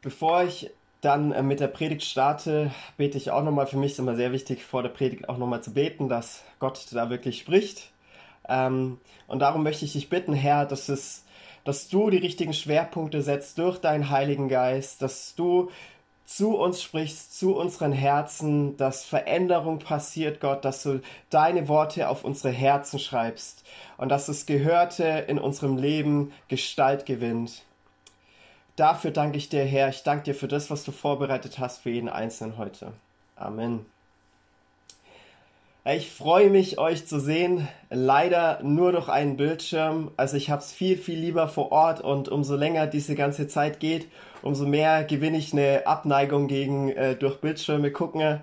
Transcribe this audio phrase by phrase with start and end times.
[0.00, 3.66] Bevor ich dann äh, mit der Predigt starte, bete ich auch nochmal.
[3.66, 6.86] Für mich ist immer sehr wichtig, vor der Predigt auch nochmal zu beten, dass Gott
[6.92, 7.90] da wirklich spricht.
[8.48, 11.24] Ähm, und darum möchte ich dich bitten, Herr, dass es,
[11.64, 15.70] dass du die richtigen Schwerpunkte setzt durch deinen Heiligen Geist, dass du
[16.24, 22.22] zu uns sprichst, zu unseren Herzen, dass Veränderung passiert, Gott, dass du deine Worte auf
[22.22, 23.64] unsere Herzen schreibst
[23.96, 27.62] und dass das Gehörte in unserem Leben Gestalt gewinnt.
[28.78, 29.88] Dafür danke ich dir, Herr.
[29.88, 32.92] Ich danke dir für das, was du vorbereitet hast für jeden Einzelnen heute.
[33.34, 33.84] Amen.
[35.84, 37.66] Ich freue mich, euch zu sehen.
[37.90, 40.12] Leider nur durch einen Bildschirm.
[40.16, 43.80] Also ich habe es viel, viel lieber vor Ort und umso länger diese ganze Zeit
[43.80, 44.06] geht,
[44.42, 48.40] umso mehr gewinne ich eine Abneigung gegen äh, durch Bildschirme gucken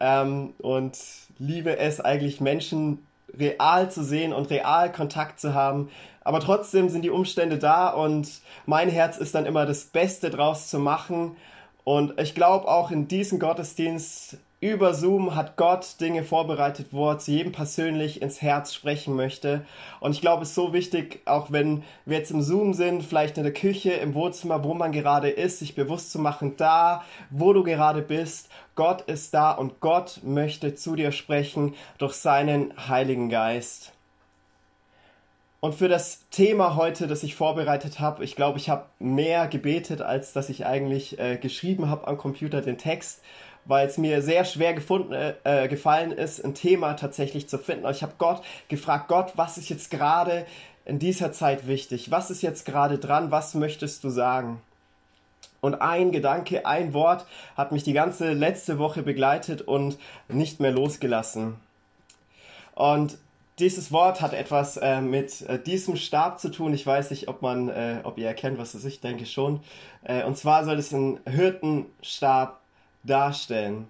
[0.00, 0.98] ähm, und
[1.38, 3.06] liebe es eigentlich Menschen
[3.38, 5.90] real zu sehen und real Kontakt zu haben.
[6.22, 10.68] Aber trotzdem sind die Umstände da und mein Herz ist dann immer das Beste draus
[10.68, 11.36] zu machen.
[11.84, 14.38] Und ich glaube auch in diesem Gottesdienst
[14.74, 19.64] über Zoom hat Gott Dinge vorbereitet, wo er zu jedem persönlich ins Herz sprechen möchte.
[20.00, 23.38] Und ich glaube, es ist so wichtig, auch wenn wir jetzt im Zoom sind, vielleicht
[23.38, 27.52] in der Küche, im Wohnzimmer, wo man gerade ist, sich bewusst zu machen, da, wo
[27.52, 33.28] du gerade bist, Gott ist da und Gott möchte zu dir sprechen durch seinen Heiligen
[33.28, 33.92] Geist.
[35.60, 40.00] Und für das Thema heute, das ich vorbereitet habe, ich glaube, ich habe mehr gebetet,
[40.00, 43.22] als dass ich eigentlich äh, geschrieben habe am Computer den Text,
[43.66, 47.88] weil es mir sehr schwer gefunden, äh, äh gefallen ist, ein Thema tatsächlich zu finden.
[47.90, 50.46] Ich habe Gott gefragt, Gott, was ist jetzt gerade
[50.84, 52.10] in dieser Zeit wichtig?
[52.10, 53.30] Was ist jetzt gerade dran?
[53.30, 54.60] Was möchtest du sagen?
[55.60, 60.70] Und ein Gedanke, ein Wort hat mich die ganze letzte Woche begleitet und nicht mehr
[60.70, 61.56] losgelassen.
[62.74, 63.18] Und
[63.58, 66.74] dieses Wort hat etwas äh, mit äh, diesem Stab zu tun.
[66.74, 68.92] Ich weiß nicht, ob man, äh, ob ihr erkennt, was es ist.
[68.92, 69.60] Ich denke schon.
[70.04, 72.60] Äh, und zwar soll es einen Hirtenstab
[73.06, 73.88] darstellen.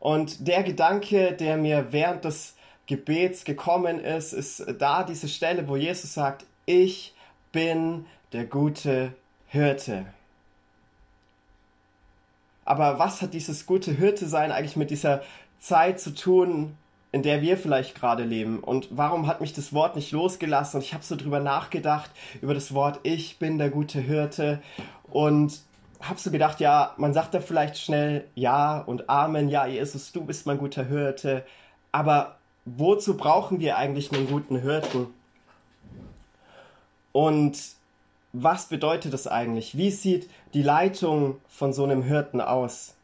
[0.00, 2.56] Und der Gedanke, der mir während des
[2.86, 7.14] Gebets gekommen ist, ist da diese Stelle, wo Jesus sagt, ich
[7.52, 9.12] bin der gute
[9.46, 10.06] Hirte.
[12.64, 15.22] Aber was hat dieses gute Hirte sein eigentlich mit dieser
[15.58, 16.76] Zeit zu tun,
[17.12, 18.60] in der wir vielleicht gerade leben.
[18.60, 20.78] Und warum hat mich das Wort nicht losgelassen?
[20.78, 22.10] Und ich habe so drüber nachgedacht,
[22.42, 24.60] über das Wort Ich bin der gute Hirte.
[25.04, 25.60] Und
[26.08, 30.24] habe so gedacht, ja, man sagt da vielleicht schnell Ja und Amen, ja, Jesus, du
[30.24, 31.44] bist mein guter Hirte.
[31.92, 35.08] Aber wozu brauchen wir eigentlich einen guten Hirten?
[37.12, 37.58] Und
[38.32, 39.78] was bedeutet das eigentlich?
[39.78, 42.94] Wie sieht die Leitung von so einem Hirten aus?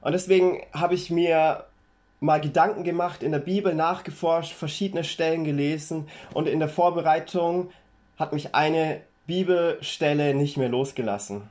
[0.00, 1.64] Und deswegen habe ich mir
[2.20, 7.70] mal Gedanken gemacht, in der Bibel nachgeforscht, verschiedene Stellen gelesen und in der Vorbereitung
[8.16, 11.50] hat mich eine Bibelstelle nicht mehr losgelassen.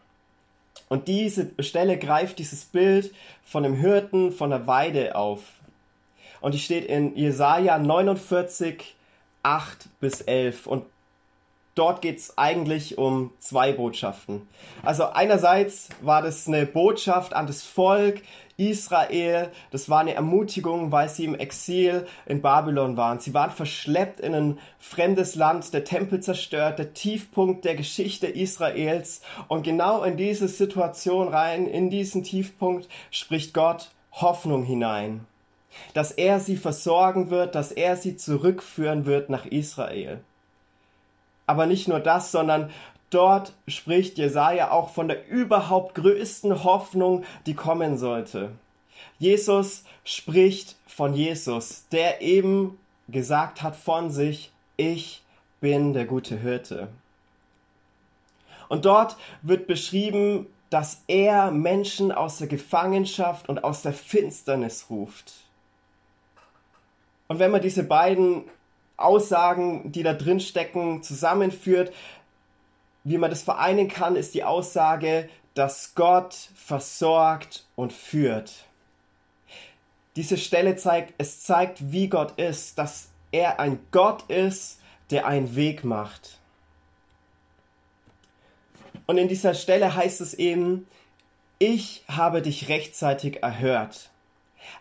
[0.93, 5.39] Und diese Stelle greift dieses Bild von dem Hirten von der Weide auf.
[6.39, 8.95] Und die steht in Jesaja 49,
[9.41, 10.67] 8 bis 11.
[10.67, 10.85] Und
[11.75, 14.47] dort geht es eigentlich um zwei Botschaften.
[14.83, 18.21] Also einerseits war das eine Botschaft an das Volk
[18.57, 23.19] Israel, das war eine Ermutigung, weil sie im Exil in Babylon waren.
[23.19, 29.21] Sie waren verschleppt in ein fremdes Land, der Tempel zerstört, der Tiefpunkt der Geschichte Israels.
[29.47, 35.25] Und genau in diese Situation rein, in diesen Tiefpunkt, spricht Gott Hoffnung hinein.
[35.95, 40.21] Dass er sie versorgen wird, dass er sie zurückführen wird nach Israel.
[41.45, 42.71] Aber nicht nur das, sondern
[43.09, 48.51] dort spricht Jesaja auch von der überhaupt größten Hoffnung, die kommen sollte.
[49.19, 52.77] Jesus spricht von Jesus, der eben
[53.07, 55.23] gesagt hat von sich, ich
[55.59, 56.87] bin der gute Hirte.
[58.69, 65.33] Und dort wird beschrieben, dass er Menschen aus der Gefangenschaft und aus der Finsternis ruft.
[67.27, 68.45] Und wenn man diese beiden
[68.97, 71.93] Aussagen, die da drin stecken, zusammenführt,
[73.03, 78.65] wie man das vereinen kann, ist die Aussage, dass Gott versorgt und führt.
[80.15, 84.79] Diese Stelle zeigt, es zeigt, wie Gott ist, dass er ein Gott ist,
[85.09, 86.37] der einen Weg macht.
[89.05, 90.87] Und in dieser Stelle heißt es eben,
[91.59, 94.09] ich habe dich rechtzeitig erhört.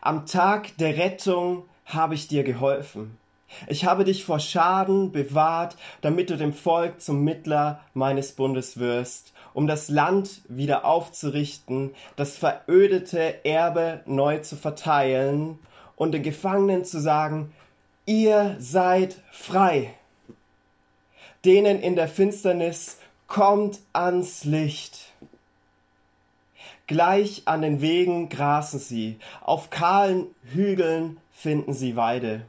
[0.01, 3.19] Am Tag der Rettung habe ich dir geholfen.
[3.67, 9.33] Ich habe dich vor Schaden bewahrt, damit du dem Volk zum Mittler meines Bundes wirst,
[9.55, 15.59] um das Land wieder aufzurichten, das verödete Erbe neu zu verteilen
[15.97, 17.53] und den Gefangenen zu sagen,
[18.07, 19.95] ihr seid frei.
[21.45, 25.13] Denen in der Finsternis kommt ans Licht.
[26.87, 32.43] Gleich an den Wegen grasen sie, auf kahlen Hügeln finden sie Weide.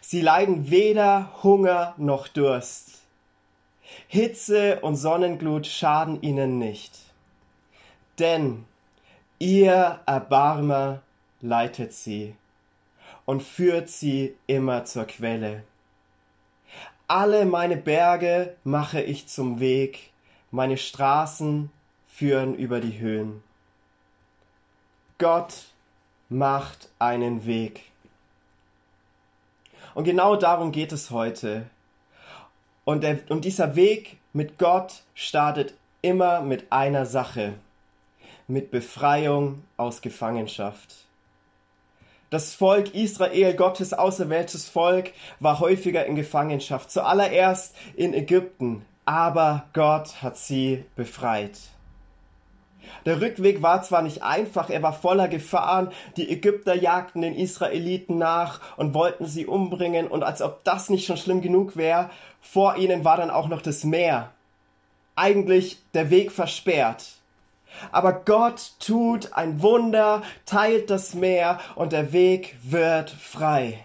[0.00, 3.00] Sie leiden weder Hunger noch Durst.
[4.08, 6.98] Hitze und Sonnenglut schaden ihnen nicht.
[8.18, 8.64] Denn
[9.38, 11.02] ihr Erbarmer
[11.40, 12.34] leitet sie
[13.24, 15.64] und führt sie immer zur Quelle.
[17.08, 20.12] Alle meine Berge mache ich zum Weg,
[20.50, 21.70] meine Straßen
[22.06, 23.42] führen über die Höhen.
[25.18, 25.66] Gott
[26.28, 27.91] macht einen Weg.
[29.94, 31.66] Und genau darum geht es heute.
[32.84, 37.54] Und, der, und dieser Weg mit Gott startet immer mit einer Sache,
[38.48, 41.06] mit Befreiung aus Gefangenschaft.
[42.30, 50.22] Das Volk Israel, Gottes auserwähltes Volk, war häufiger in Gefangenschaft, zuallererst in Ägypten, aber Gott
[50.22, 51.58] hat sie befreit.
[53.04, 55.90] Der Rückweg war zwar nicht einfach, er war voller Gefahren.
[56.16, 60.06] Die Ägypter jagten den Israeliten nach und wollten sie umbringen.
[60.08, 63.62] Und als ob das nicht schon schlimm genug wäre, vor ihnen war dann auch noch
[63.62, 64.30] das Meer.
[65.16, 67.04] Eigentlich der Weg versperrt.
[67.90, 73.84] Aber Gott tut ein Wunder, teilt das Meer und der Weg wird frei.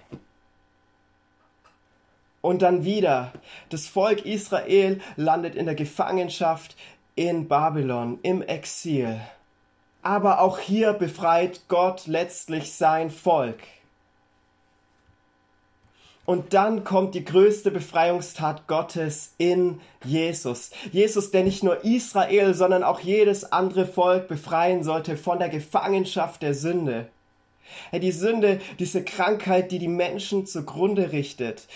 [2.41, 3.33] Und dann wieder,
[3.69, 6.75] das Volk Israel landet in der Gefangenschaft
[7.17, 9.19] in Babylon, im Exil.
[10.01, 13.59] Aber auch hier befreit Gott letztlich sein Volk.
[16.25, 20.71] Und dann kommt die größte Befreiungstat Gottes in Jesus.
[20.91, 26.41] Jesus, der nicht nur Israel, sondern auch jedes andere Volk befreien sollte von der Gefangenschaft
[26.41, 27.07] der Sünde.
[27.93, 31.67] Die Sünde, diese Krankheit, die die Menschen zugrunde richtet.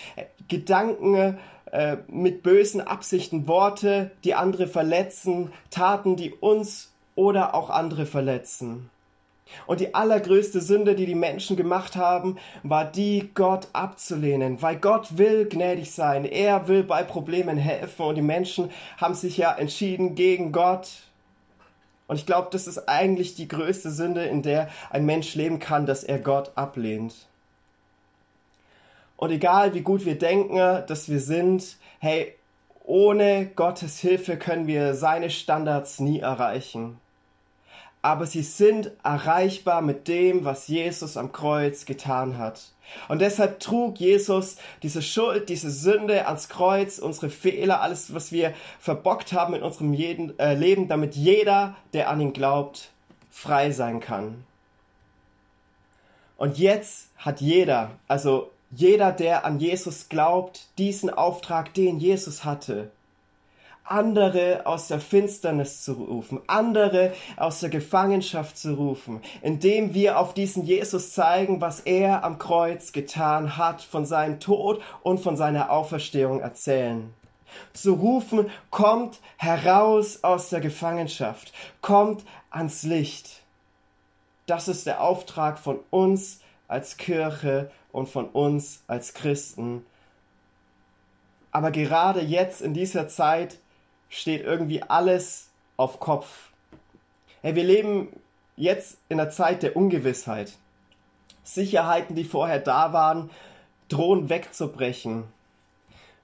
[0.47, 1.39] Gedanken,
[1.71, 8.89] äh, mit bösen Absichten, Worte, die andere verletzen, Taten, die uns oder auch andere verletzen.
[9.68, 15.18] Und die allergrößte Sünde, die die Menschen gemacht haben, war die, Gott abzulehnen, weil Gott
[15.18, 20.15] will gnädig sein, er will bei Problemen helfen und die Menschen haben sich ja entschieden
[20.15, 20.89] gegen Gott.
[22.07, 25.85] Und ich glaube, das ist eigentlich die größte Sünde, in der ein Mensch leben kann,
[25.85, 27.13] dass er Gott ablehnt.
[29.21, 30.56] Und egal wie gut wir denken,
[30.88, 32.33] dass wir sind, hey,
[32.83, 36.97] ohne Gottes Hilfe können wir seine Standards nie erreichen.
[38.01, 42.71] Aber sie sind erreichbar mit dem, was Jesus am Kreuz getan hat.
[43.09, 48.56] Und deshalb trug Jesus diese Schuld, diese Sünde ans Kreuz, unsere Fehler, alles, was wir
[48.79, 52.89] verbockt haben in unserem jeden, äh, Leben, damit jeder, der an ihn glaubt,
[53.29, 54.44] frei sein kann.
[56.38, 62.91] Und jetzt hat jeder, also jeder, der an Jesus glaubt, diesen Auftrag, den Jesus hatte,
[63.83, 70.33] andere aus der Finsternis zu rufen, andere aus der Gefangenschaft zu rufen, indem wir auf
[70.33, 75.71] diesen Jesus zeigen, was er am Kreuz getan hat, von seinem Tod und von seiner
[75.71, 77.13] Auferstehung erzählen.
[77.74, 81.51] Zu rufen, kommt heraus aus der Gefangenschaft,
[81.81, 83.41] kommt ans Licht.
[84.45, 86.39] Das ist der Auftrag von uns
[86.69, 89.85] als Kirche und von uns als Christen.
[91.51, 93.57] Aber gerade jetzt in dieser Zeit
[94.09, 96.50] steht irgendwie alles auf Kopf.
[97.41, 98.10] Hey, wir leben
[98.55, 100.53] jetzt in einer Zeit der Ungewissheit.
[101.43, 103.29] Sicherheiten, die vorher da waren,
[103.89, 105.24] drohen wegzubrechen.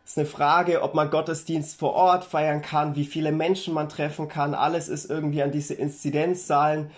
[0.06, 3.90] Es ist eine Frage, ob man Gottesdienst vor Ort feiern kann, wie viele Menschen man
[3.90, 4.54] treffen kann.
[4.54, 6.92] Alles ist irgendwie an diese Inzidenzzahlen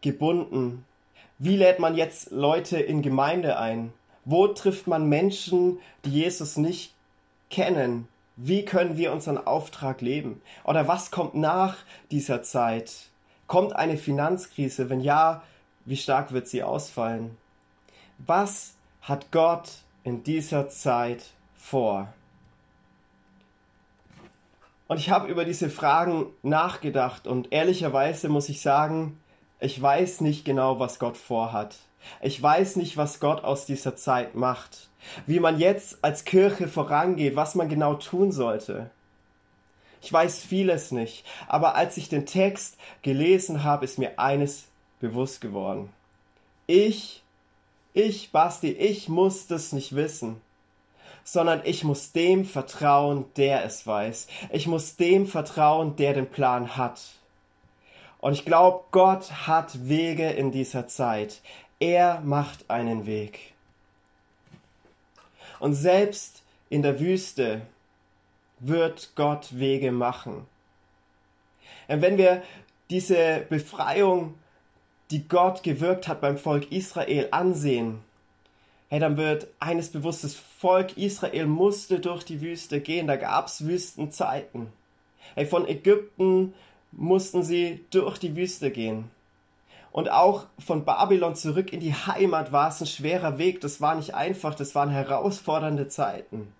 [0.00, 0.84] gebunden.
[1.38, 3.92] Wie lädt man jetzt Leute in Gemeinde ein?
[4.26, 6.92] Wo trifft man Menschen, die Jesus nicht
[7.48, 8.08] kennen?
[8.34, 10.42] Wie können wir unseren Auftrag leben?
[10.64, 11.76] Oder was kommt nach
[12.10, 12.92] dieser Zeit?
[13.46, 14.90] Kommt eine Finanzkrise?
[14.90, 15.44] Wenn ja,
[15.84, 17.36] wie stark wird sie ausfallen?
[18.18, 19.70] Was hat Gott
[20.02, 21.22] in dieser Zeit
[21.54, 22.08] vor?
[24.88, 29.20] Und ich habe über diese Fragen nachgedacht und ehrlicherweise muss ich sagen,
[29.60, 31.76] ich weiß nicht genau, was Gott vorhat.
[32.20, 34.88] Ich weiß nicht, was Gott aus dieser Zeit macht.
[35.26, 38.90] Wie man jetzt als Kirche vorangeht, was man genau tun sollte.
[40.02, 44.66] Ich weiß vieles nicht, aber als ich den Text gelesen habe, ist mir eines
[45.00, 45.92] bewusst geworden.
[46.66, 47.22] Ich,
[47.92, 50.40] ich, Basti, ich muss das nicht wissen,
[51.24, 54.28] sondern ich muss dem vertrauen, der es weiß.
[54.52, 57.00] Ich muss dem vertrauen, der den Plan hat.
[58.18, 61.42] Und ich glaube, Gott hat Wege in dieser Zeit.
[61.78, 63.52] Er macht einen Weg.
[65.60, 67.62] Und selbst in der Wüste
[68.58, 70.46] wird Gott Wege machen.
[71.88, 72.42] Und wenn wir
[72.90, 74.34] diese Befreiung,
[75.10, 78.00] die Gott gewirkt hat beim Volk Israel, ansehen,
[78.88, 83.48] hey, dann wird eines bewusst, das Volk Israel musste durch die Wüste gehen, da gab
[83.48, 84.68] es Wüstenzeiten.
[85.34, 86.54] Hey, von Ägypten
[86.92, 89.10] mussten sie durch die Wüste gehen.
[89.96, 93.94] Und auch von Babylon zurück in die Heimat war es ein schwerer Weg, das war
[93.94, 96.52] nicht einfach, das waren herausfordernde Zeiten.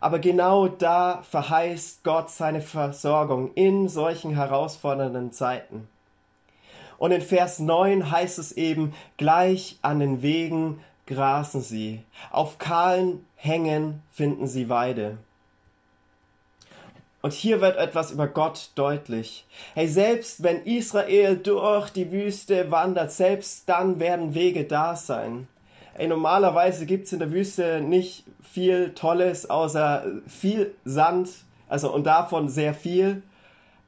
[0.00, 5.86] Aber genau da verheißt Gott seine Versorgung in solchen herausfordernden Zeiten.
[6.98, 12.02] Und in Vers 9 heißt es eben, gleich an den Wegen grasen sie,
[12.32, 15.18] auf kahlen Hängen finden sie Weide.
[17.22, 19.46] Und hier wird etwas über Gott deutlich.
[19.74, 25.46] Hey, selbst wenn Israel durch die Wüste wandert, selbst dann werden Wege da sein.
[25.94, 31.28] Ey, normalerweise gibt es in der Wüste nicht viel Tolles, außer viel Sand,
[31.68, 33.22] also und davon sehr viel.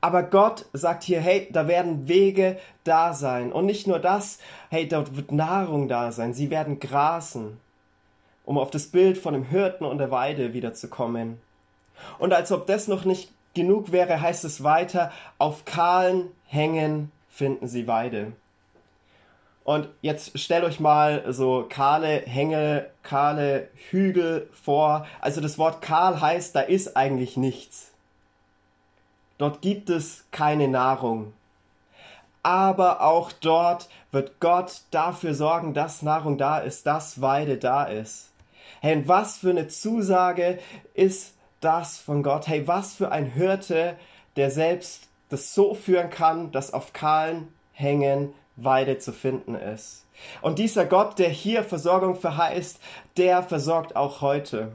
[0.02, 3.50] Aber Gott sagt hier, hey, da werden Wege da sein.
[3.50, 6.34] Und nicht nur das, hey, dort wird Nahrung da sein.
[6.34, 7.58] Sie werden grasen,
[8.44, 11.40] um auf das Bild von dem Hirten und der Weide wiederzukommen.
[12.18, 17.68] Und als ob das noch nicht genug wäre, heißt es weiter, auf kahlen Hängen finden
[17.68, 18.32] sie Weide.
[19.64, 25.06] Und jetzt stellt euch mal so kahle Hänge, kahle Hügel vor.
[25.20, 27.92] Also das Wort kahl heißt, da ist eigentlich nichts.
[29.38, 31.32] Dort gibt es keine Nahrung.
[32.42, 38.32] Aber auch dort wird Gott dafür sorgen, dass Nahrung da ist, dass Weide da ist.
[38.80, 40.58] Hey, was für eine Zusage
[40.94, 42.47] ist das von Gott?
[42.49, 43.97] Hey, was für ein Hirte,
[44.37, 50.04] der selbst das so führen kann, dass auf kahlen Hängen Weide zu finden ist.
[50.42, 52.78] Und dieser Gott, der hier Versorgung verheißt,
[53.16, 54.73] der versorgt auch heute.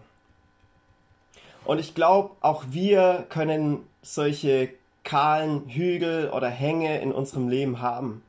[1.64, 4.70] Und ich glaube, auch wir können solche
[5.04, 8.24] kahlen Hügel oder Hänge in unserem Leben haben.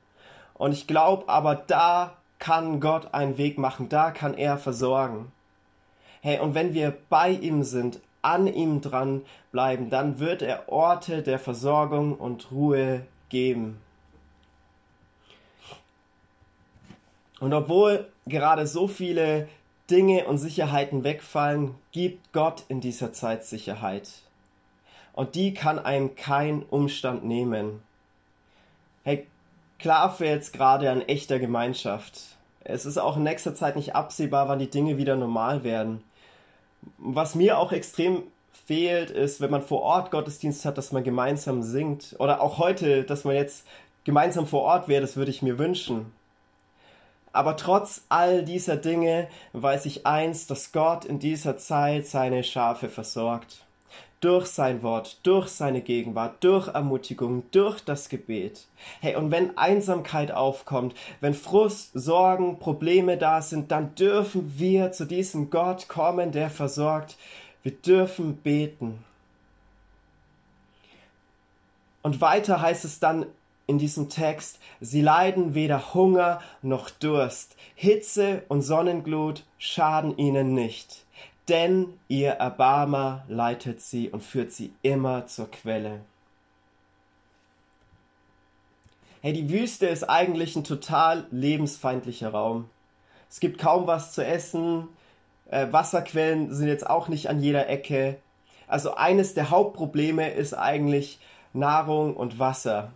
[0.55, 5.33] Und ich glaube aber, da kann Gott einen Weg machen, da kann er versorgen.
[6.21, 9.23] Hey, und wenn wir bei ihm sind, an ihm dran
[9.53, 13.81] bleiben, dann wird er Orte der Versorgung und Ruhe geben.
[17.41, 19.49] Und obwohl gerade so viele
[19.91, 24.11] Dinge und Sicherheiten wegfallen, gibt Gott in dieser Zeit Sicherheit.
[25.13, 27.83] Und die kann einem kein Umstand nehmen.
[29.03, 29.27] Hey,
[29.79, 32.37] klar fehlt es gerade an echter Gemeinschaft.
[32.61, 36.05] Es ist auch in nächster Zeit nicht absehbar, wann die Dinge wieder normal werden.
[36.97, 38.23] Was mir auch extrem
[38.67, 42.17] fehlt, ist, wenn man vor Ort Gottesdienst hat, dass man gemeinsam singt.
[42.19, 43.67] Oder auch heute, dass man jetzt
[44.05, 46.13] gemeinsam vor Ort wäre, das würde ich mir wünschen.
[47.33, 52.89] Aber trotz all dieser Dinge weiß ich eins, dass Gott in dieser Zeit seine Schafe
[52.89, 53.65] versorgt.
[54.21, 58.67] Durch sein Wort, durch seine Gegenwart, durch Ermutigung, durch das Gebet.
[59.01, 65.05] Hey, und wenn Einsamkeit aufkommt, wenn Frust, Sorgen, Probleme da sind, dann dürfen wir zu
[65.05, 67.17] diesem Gott kommen, der versorgt.
[67.63, 69.05] Wir dürfen beten.
[72.03, 73.27] Und weiter heißt es dann
[73.69, 81.05] in diesem Text, sie leiden weder Hunger noch Durst, Hitze und Sonnenglut schaden ihnen nicht,
[81.49, 86.01] denn ihr Erbarmer leitet sie und führt sie immer zur Quelle.
[89.21, 92.69] Hey, die Wüste ist eigentlich ein total lebensfeindlicher Raum.
[93.29, 94.89] Es gibt kaum was zu essen,
[95.51, 98.19] äh, Wasserquellen sind jetzt auch nicht an jeder Ecke.
[98.67, 101.19] Also eines der Hauptprobleme ist eigentlich
[101.53, 102.93] Nahrung und Wasser.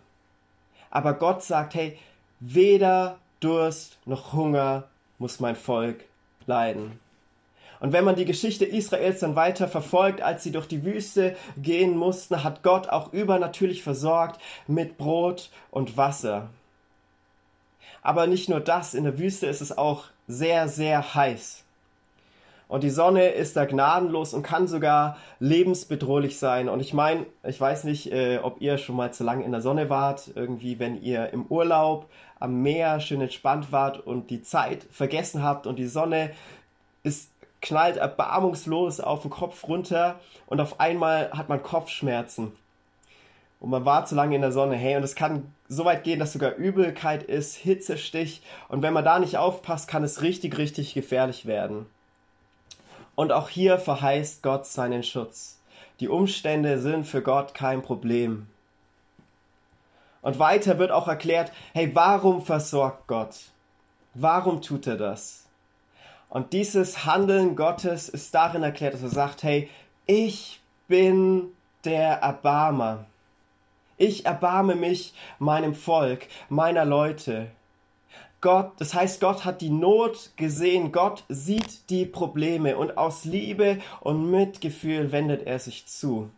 [0.91, 1.97] Aber Gott sagt, hey,
[2.39, 4.85] weder Durst noch Hunger
[5.17, 6.05] muss mein Volk
[6.45, 6.99] leiden.
[7.83, 11.97] Und wenn man die Geschichte Israels dann weiter verfolgt, als sie durch die Wüste gehen
[11.97, 16.47] mussten, hat Gott auch übernatürlich versorgt mit Brot und Wasser.
[18.01, 21.65] Aber nicht nur das, in der Wüste ist es auch sehr, sehr heiß.
[22.69, 26.69] Und die Sonne ist da gnadenlos und kann sogar lebensbedrohlich sein.
[26.69, 29.59] Und ich meine, ich weiß nicht, äh, ob ihr schon mal zu lange in der
[29.59, 32.09] Sonne wart, irgendwie, wenn ihr im Urlaub
[32.39, 36.31] am Meer schön entspannt wart und die Zeit vergessen habt und die Sonne
[37.03, 37.32] ist
[37.63, 42.51] knallt erbarmungslos auf den Kopf runter und auf einmal hat man Kopfschmerzen.
[43.59, 44.75] Und man war zu lange in der Sonne.
[44.75, 48.41] Hey, und es kann so weit gehen, dass sogar Übelkeit ist, Hitzestich.
[48.67, 51.85] Und wenn man da nicht aufpasst, kann es richtig, richtig gefährlich werden.
[53.15, 55.61] Und auch hier verheißt Gott seinen Schutz.
[56.01, 58.47] Die Umstände sind für Gott kein Problem.
[60.21, 63.35] Und weiter wird auch erklärt, hey, warum versorgt Gott?
[64.13, 65.42] Warum tut er das?
[66.33, 69.69] Und dieses Handeln Gottes ist darin erklärt, dass er sagt, hey,
[70.07, 71.49] ich bin
[71.85, 73.05] der Erbarmer.
[73.97, 77.51] Ich erbarme mich meinem Volk, meiner Leute.
[78.41, 83.79] Gott, das heißt, Gott hat die Not gesehen, Gott sieht die Probleme und aus Liebe
[83.99, 86.31] und Mitgefühl wendet er sich zu.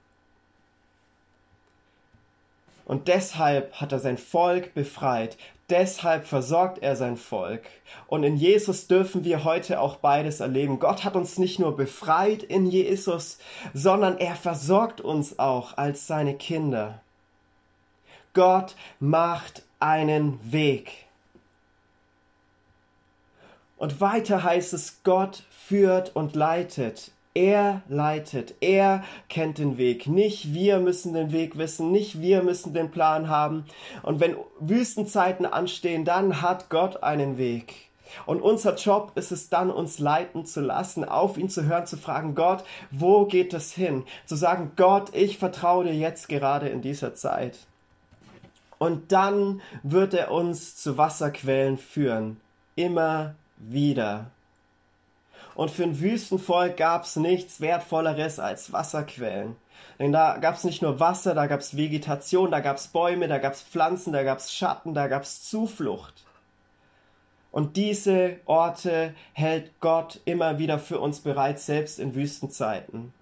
[2.84, 5.38] Und deshalb hat er sein Volk befreit.
[5.70, 7.64] Deshalb versorgt er sein Volk.
[8.08, 10.80] Und in Jesus dürfen wir heute auch beides erleben.
[10.80, 13.40] Gott hat uns nicht nur befreit in Jesus,
[13.74, 17.02] sondern er versorgt uns auch als seine Kinder.
[18.34, 20.92] Gott macht einen Weg.
[23.78, 27.12] Und weiter heißt es, Gott führt und leitet.
[27.36, 30.08] Er leitet, er kennt den Weg.
[30.08, 33.66] Nicht wir müssen den Weg wissen, nicht wir müssen den Plan haben.
[34.04, 37.90] Und wenn Wüstenzeiten anstehen, dann hat Gott einen Weg.
[38.26, 41.98] Und unser Job ist es dann, uns leiten zu lassen, auf ihn zu hören, zu
[41.98, 44.06] fragen, Gott, wo geht es hin?
[44.26, 47.58] Zu sagen, Gott, ich vertraue dir jetzt gerade in dieser Zeit.
[48.78, 52.40] Und dann wird er uns zu Wasserquellen führen.
[52.76, 54.32] Immer wieder.
[55.56, 59.56] Und für ein Wüstenvolk gab es nichts Wertvolleres als Wasserquellen.
[60.00, 63.28] Denn da gab es nicht nur Wasser, da gab es Vegetation, da gab es Bäume,
[63.30, 66.26] da gab es Pflanzen, da gab es Schatten, da gab es Zuflucht.
[67.52, 73.14] Und diese Orte hält Gott immer wieder für uns bereit, selbst in Wüstenzeiten.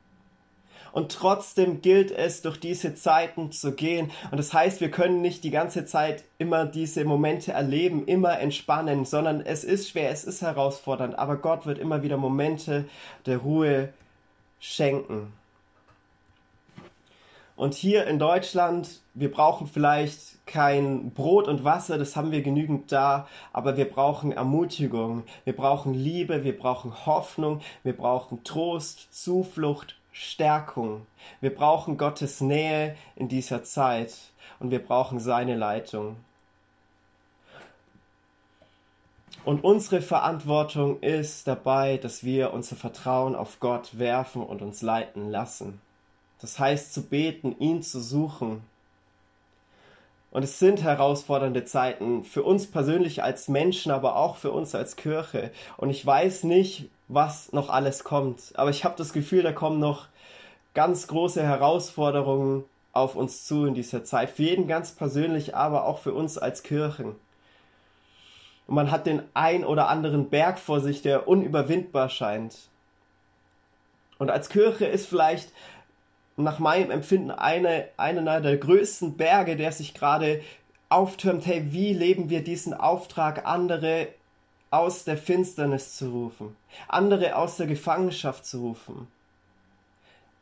[0.94, 4.12] Und trotzdem gilt es, durch diese Zeiten zu gehen.
[4.30, 9.04] Und das heißt, wir können nicht die ganze Zeit immer diese Momente erleben, immer entspannen,
[9.04, 11.18] sondern es ist schwer, es ist herausfordernd.
[11.18, 12.86] Aber Gott wird immer wieder Momente
[13.26, 13.90] der Ruhe
[14.60, 15.34] schenken.
[17.56, 22.92] Und hier in Deutschland, wir brauchen vielleicht kein Brot und Wasser, das haben wir genügend
[22.92, 29.96] da, aber wir brauchen Ermutigung, wir brauchen Liebe, wir brauchen Hoffnung, wir brauchen Trost, Zuflucht,
[30.13, 31.08] Stärkung.
[31.41, 34.15] Wir brauchen Gottes Nähe in dieser Zeit
[34.60, 36.15] und wir brauchen seine Leitung.
[39.43, 45.30] Und unsere Verantwortung ist dabei, dass wir unser Vertrauen auf Gott werfen und uns leiten
[45.30, 45.82] lassen.
[46.39, 48.63] Das heißt zu beten, ihn zu suchen.
[50.34, 54.96] Und es sind herausfordernde Zeiten für uns persönlich als Menschen, aber auch für uns als
[54.96, 55.52] Kirche.
[55.78, 58.52] Und ich weiß nicht, was noch alles kommt.
[58.56, 60.08] Aber ich habe das Gefühl, da kommen noch
[60.74, 64.32] ganz große Herausforderungen auf uns zu in dieser Zeit.
[64.32, 67.15] Für jeden ganz persönlich, aber auch für uns als Kirchen.
[68.65, 72.58] Und man hat den ein oder anderen Berg vor sich, der unüberwindbar scheint.
[74.17, 75.52] Und als Kirche ist vielleicht
[76.38, 80.41] nach meinem Empfinden eine, einer der größten Berge, der sich gerade
[80.89, 84.08] auftürmt, hey, wie leben wir diesen Auftrag, andere
[84.69, 86.56] aus der Finsternis zu rufen,
[86.88, 89.08] andere aus der Gefangenschaft zu rufen.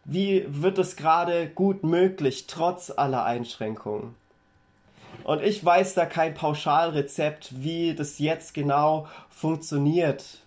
[0.05, 4.15] Wie wird es gerade gut möglich, trotz aller Einschränkungen?
[5.23, 10.40] Und ich weiß da kein Pauschalrezept, wie das jetzt genau funktioniert.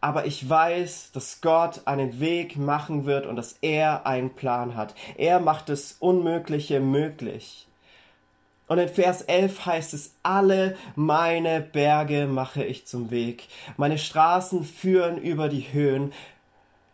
[0.00, 4.94] Aber ich weiß, dass Gott einen Weg machen wird und dass er einen Plan hat.
[5.16, 7.66] Er macht das Unmögliche möglich.
[8.66, 13.48] Und in Vers 11 heißt es, alle meine Berge mache ich zum Weg.
[13.76, 16.12] Meine Straßen führen über die Höhen.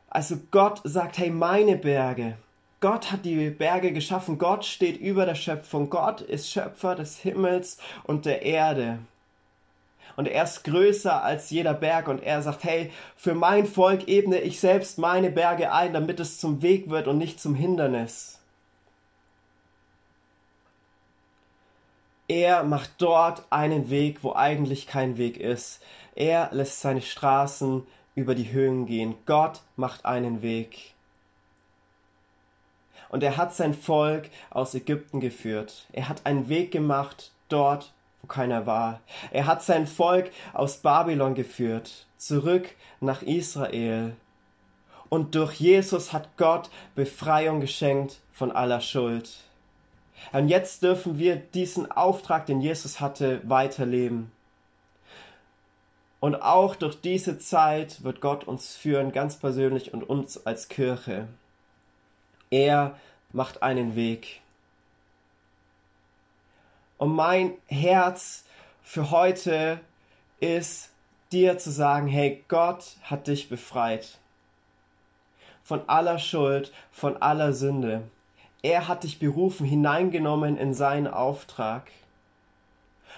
[0.08, 2.38] Also Gott sagt, hey, meine Berge.
[2.80, 4.38] Gott hat die Berge geschaffen.
[4.38, 5.90] Gott steht über der Schöpfung.
[5.90, 8.98] Gott ist Schöpfer des Himmels und der Erde.
[10.16, 12.08] Und er ist größer als jeder Berg.
[12.08, 16.40] Und er sagt, hey, für mein Volk ebne ich selbst meine Berge ein, damit es
[16.40, 18.38] zum Weg wird und nicht zum Hindernis.
[22.28, 25.80] Er macht dort einen Weg, wo eigentlich kein Weg ist.
[26.16, 29.14] Er lässt seine Straßen über die Höhen gehen.
[29.26, 30.94] Gott macht einen Weg.
[33.08, 35.86] Und er hat sein Volk aus Ägypten geführt.
[35.92, 37.92] Er hat einen Weg gemacht dort,
[38.28, 39.00] keiner war.
[39.30, 42.68] Er hat sein Volk aus Babylon geführt, zurück
[43.00, 44.16] nach Israel.
[45.08, 49.30] Und durch Jesus hat Gott Befreiung geschenkt von aller Schuld.
[50.32, 54.32] Und jetzt dürfen wir diesen Auftrag, den Jesus hatte, weiterleben.
[56.18, 61.28] Und auch durch diese Zeit wird Gott uns führen, ganz persönlich und uns als Kirche.
[62.50, 62.96] Er
[63.32, 64.40] macht einen Weg.
[66.98, 68.44] Und mein Herz
[68.82, 69.80] für heute
[70.40, 70.90] ist,
[71.32, 74.18] dir zu sagen, hey, Gott hat dich befreit.
[75.62, 78.02] Von aller Schuld, von aller Sünde.
[78.62, 81.90] Er hat dich berufen, hineingenommen in seinen Auftrag.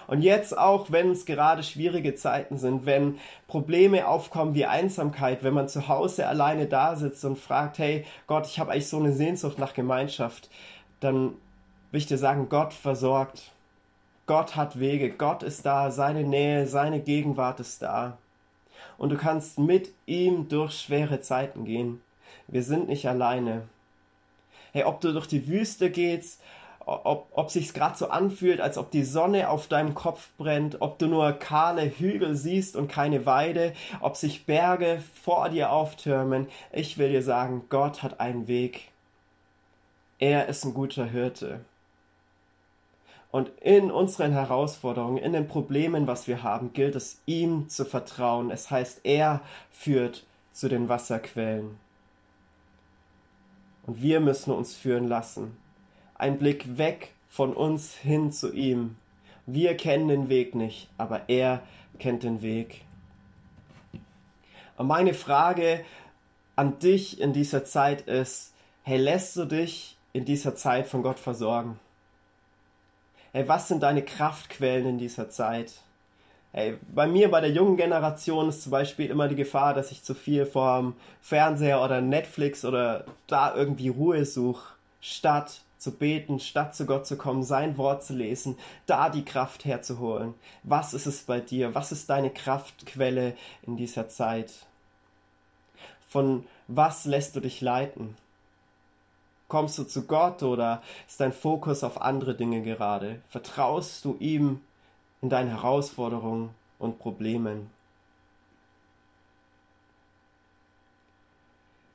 [0.06, 5.52] Und jetzt auch, wenn es gerade schwierige Zeiten sind, wenn Probleme aufkommen wie Einsamkeit, wenn
[5.52, 9.12] man zu Hause alleine da sitzt und fragt, hey Gott, ich habe eigentlich so eine
[9.12, 10.48] Sehnsucht nach Gemeinschaft,
[11.00, 11.34] dann
[11.90, 13.52] will ich dir sagen, Gott versorgt.
[14.28, 18.18] Gott hat Wege, Gott ist da, seine Nähe, seine Gegenwart ist da.
[18.98, 22.02] Und du kannst mit ihm durch schwere Zeiten gehen.
[22.46, 23.62] Wir sind nicht alleine.
[24.72, 26.42] Hey, ob du durch die Wüste gehst,
[26.84, 30.98] ob, ob sich's gerade so anfühlt, als ob die Sonne auf deinem Kopf brennt, ob
[30.98, 36.98] du nur kahle Hügel siehst und keine Weide, ob sich Berge vor dir auftürmen, ich
[36.98, 38.90] will dir sagen, Gott hat einen Weg.
[40.18, 41.60] Er ist ein guter Hirte.
[43.30, 48.50] Und in unseren Herausforderungen, in den Problemen, was wir haben, gilt es ihm zu vertrauen.
[48.50, 51.78] Es heißt, er führt zu den Wasserquellen.
[53.86, 55.56] Und wir müssen uns führen lassen.
[56.14, 58.96] Ein Blick weg von uns hin zu ihm.
[59.46, 61.62] Wir kennen den Weg nicht, aber er
[61.98, 62.84] kennt den Weg.
[64.76, 65.84] Und meine Frage
[66.56, 71.18] an dich in dieser Zeit ist, hey, lässt du dich in dieser Zeit von Gott
[71.18, 71.78] versorgen?
[73.32, 75.72] Hey, was sind deine Kraftquellen in dieser Zeit?
[76.52, 80.02] Hey, bei mir, bei der jungen Generation ist zum Beispiel immer die Gefahr, dass ich
[80.02, 86.74] zu viel vorm Fernseher oder Netflix oder da irgendwie Ruhe suche, statt zu beten, statt
[86.74, 90.32] zu Gott zu kommen, sein Wort zu lesen, da die Kraft herzuholen.
[90.62, 91.74] Was ist es bei dir?
[91.74, 93.36] Was ist deine Kraftquelle
[93.66, 94.52] in dieser Zeit?
[96.08, 98.16] Von was lässt du dich leiten?
[99.48, 103.22] Kommst du zu Gott oder ist dein Fokus auf andere Dinge gerade?
[103.30, 104.60] Vertraust du ihm
[105.22, 107.70] in deinen Herausforderungen und Problemen?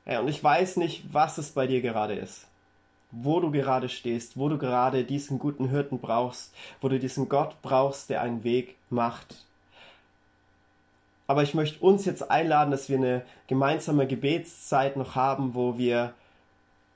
[0.06, 2.48] Ja, und ich weiß nicht, was es bei dir gerade ist.
[3.12, 7.62] Wo du gerade stehst, wo du gerade diesen guten Hirten brauchst, wo du diesen Gott
[7.62, 9.46] brauchst, der einen Weg macht.
[11.28, 16.16] Aber ich möchte uns jetzt einladen, dass wir eine gemeinsame Gebetszeit noch haben, wo wir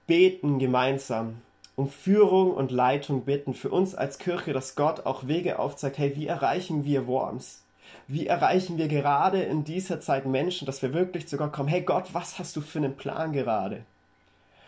[0.07, 1.41] beten gemeinsam
[1.75, 6.15] um Führung und Leitung bitten für uns als Kirche, dass Gott auch Wege aufzeigt, hey,
[6.15, 7.61] wie erreichen wir Worms?
[8.07, 11.81] Wie erreichen wir gerade in dieser Zeit Menschen, dass wir wirklich zu Gott kommen, hey
[11.81, 13.83] Gott, was hast du für einen Plan gerade?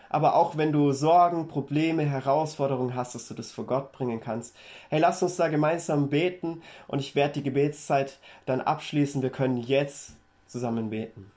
[0.10, 4.56] Aber auch wenn du Sorgen, Probleme, Herausforderungen hast, dass du das vor Gott bringen kannst.
[4.90, 9.22] Hey, lass uns da gemeinsam beten und ich werde die Gebetszeit dann abschließen.
[9.22, 10.12] Wir können jetzt
[10.48, 11.32] zusammen beten.